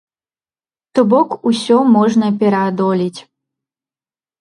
То 0.93 1.01
бок 1.11 1.29
усё 1.51 1.77
можна 1.99 2.33
пераадолець. 2.43 3.19